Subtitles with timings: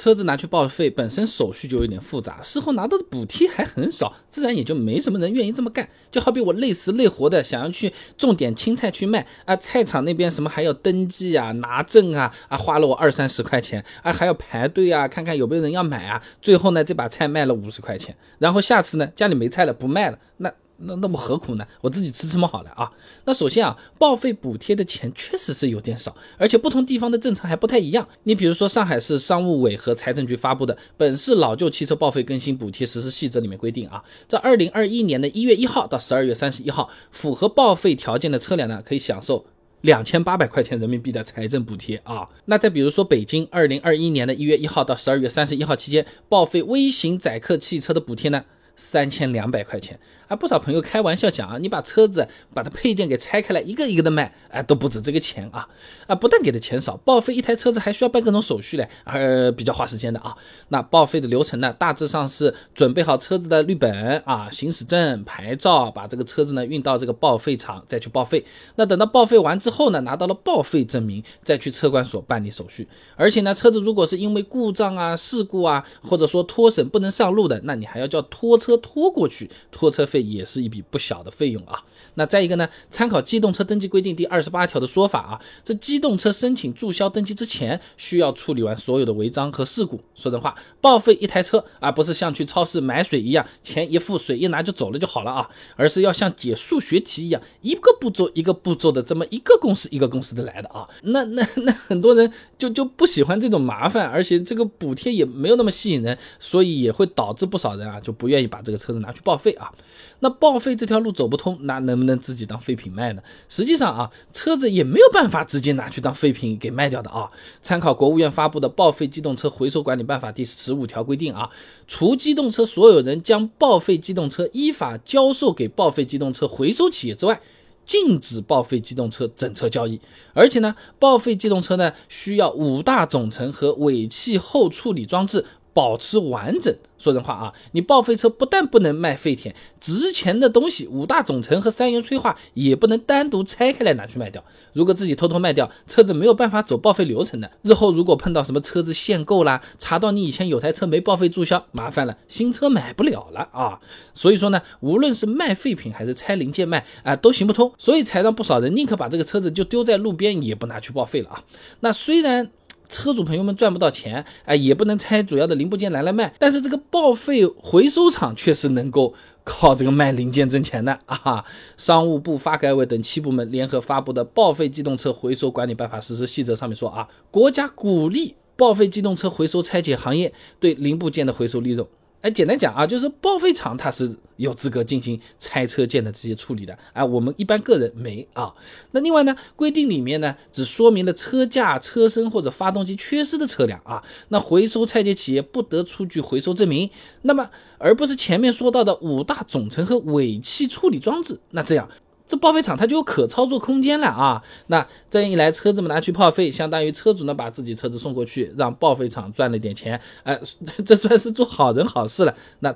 [0.00, 5.86] 车子拿去报废本身手续就有点复杂，事后拿到的补贴还很少，自然也就没什么人愿意这么干。
[6.10, 16.22] 就好比我累死累活的想要去种点青菜去卖啊，菜场那边什么还要登记啊、拿证啊，啊花了我二三十块钱啊，还要排队啊，看看有没有人要买啊。
[16.40, 20.50] 最后呢，这把菜卖了五十块钱，然后下次呢家里没菜了不卖了，那。
[20.82, 21.66] 那那么何苦呢？
[21.80, 22.90] 我自己吃吃么好了啊。
[23.24, 28.08] 那首先啊，报废补贴的钱确实是有点少，而且不同地方的政策还不太一样。
[28.24, 39.44] 你比如说上海市商务委和财政局发布的《本市老旧汽车报废更新补贴实施细则》里面规定啊，在二零二一年的一月一号到十二月三十一号，符合报废条件的车辆呢，可以享受
[39.82, 42.26] 两千八百块钱人民币的财政补贴啊。
[42.46, 48.44] 那再比如说北京二零二一年的一月一号到十二月三十一号期间，报废微型载客汽车的补贴呢？
[48.80, 50.34] 三千两百块钱啊！
[50.34, 55.68] 不少朋友开玩笑讲啊，你把车子把它配件给拆开来，一个一个的卖，哎，都不止这个钱啊！
[56.06, 60.34] 啊，不但给的钱少，报废一台车子还需要办各种手续嘞，而比较花时间的啊。
[60.68, 68.42] 那报废的流程呢，大致上是准备好车子的绿本啊、行驶证、牌照，把这个车子呢运到这个报废厂再去报废。
[68.76, 72.88] 那等到报废完之后呢，拿到了报废证明，再去车管所办理手续。
[73.14, 78.69] 而且呢，车子如果是因为故障啊、事故啊，或者说脱审不能上路的，那你还要叫拖车。
[78.70, 81.82] 车拖过去，拖车费也是一笔不小的费用啊。
[82.14, 90.00] 那再一个呢，参考机动车登记规定第二十八条的说法啊，这机动车申请注销登记之前，需要处理完所有的违章和事故。
[90.14, 100.88] 说真话，报废一台车啊，不是像去超市买水一样，钱一付，水一拿就走了就好了啊，而是要像解数学题一样，一个步骤一个步骤的这么一个公式一个公式的来的啊。
[101.02, 108.59] 那那那很多人就就不喜欢这种麻烦，而且这个补贴也没有那么吸引人，所以也会导致不少人啊就不愿意把。
[108.62, 109.72] 这个车子拿去报废啊，
[110.20, 113.22] 那报废这条路走不通，那能不能自己当废品卖呢？
[113.48, 117.30] 实际上啊，车子也没有办法直接拿去当废品给卖掉的啊。
[117.62, 121.48] 参考国务院发布的《报废机动车回收管理办法》第十五条规定啊，
[121.86, 127.40] 除机动车所有人将报废机动车依法交售给报废机动车回收企业之外，
[127.84, 129.98] 禁止报废机动车整车交易。
[130.32, 136.74] 而且呢，报废机动车呢需要五大总成和尾气后处理装置保持完整。
[136.98, 144.44] 说人话啊，你报废车不但不能卖废铁，值钱的东西五大总成和三元催化也不能单独拆开来拿去卖掉。
[144.74, 147.50] 如果自己偷偷卖掉，车子没有办法走报废流程的。
[147.62, 153.80] 日后如果碰到什么车子限购啦，查到你以前有台车没报废注销，麻烦了，新车买不了了啊。
[154.12, 157.72] 所以说呢，无论是卖废品还是拆零件卖啊，都行不通。
[157.78, 161.42] 所以才让不少人宁可把这个车子就丢在路边，也不拿去报废了啊。
[161.80, 162.50] 那虽然。
[162.90, 169.14] 车主朋友们赚不到钱，哎，也不能拆主要的零部件来来卖，但是这个报废回收厂确实能够
[169.44, 171.44] 靠这个卖零件挣钱的 啊！
[171.76, 181.86] 商务部、发改委等七部门联合发布的《报废机动车回收管理办法实施细则》上面说啊，国家鼓励报废机动车回收拆解行业对零部件的回收利用。
[182.22, 188.54] 哎，简单讲啊，就是报废厂它是有资格进行拆车件的这些处理的，哎，我们一般个人没啊。
[188.90, 196.90] 那另外呢，规定里面呢只说明了车架、车身或者发动机缺失的车辆啊，那回收拆解企业不得出具回收证明，
[197.22, 197.48] 那么
[197.78, 201.88] 而不是前面说到的五大总成和尾气处理装置，那这样。
[202.30, 204.40] 这报废厂它就有可操作空间了啊！
[204.68, 210.40] 那这样一来，车子们拿去报废，相当于车主呢把自己车子送过去，让报废厂赚了点钱，哎，
[210.86, 212.32] 这算是做好人好事了。
[212.60, 212.72] 那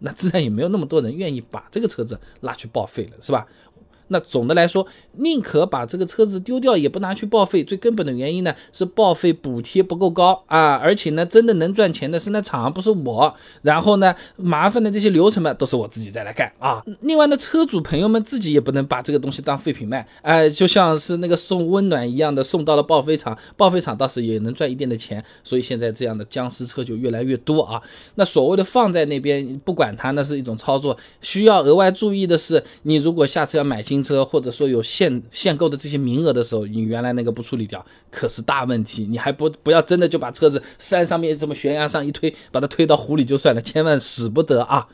[0.00, 3.46] 那自然也没有那么多人愿意把这个车子拉去报废了，是吧？
[4.08, 7.64] 那总的来说，宁可把这个车子丢掉，也不拿去报废。
[7.64, 13.34] 最根本的原因呢，是报废补贴不够高啊，而且呢，真的能赚钱的是那厂，不是我。
[13.62, 16.80] 然后呢，麻烦的这些流程嘛，都是我自己再来干啊。
[17.00, 25.24] 另外呢，车主朋友们自己也不能把这个东西当废品卖，哎，就像是那个送温暖一样的，送到了报废厂，报废厂倒是也能赚一定的钱。
[25.42, 27.82] 所以现在这样的僵尸车就越来越多啊。
[28.14, 30.96] 那所谓的放在那边不管它，那是一种操作。
[31.20, 33.95] 需要额外注意的是，你如果下次要买新。
[33.96, 39.06] 新车或者说有限限购的这些名额的时候，你原来那个不处理掉，可是大问题。
[39.08, 44.86] 你还不不要真的就把车子山上面这么悬崖上一推，把它推到湖里就算了，千万使不得啊！